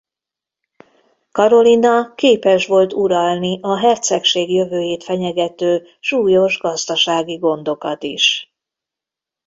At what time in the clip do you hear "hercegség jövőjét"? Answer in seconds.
3.79-5.03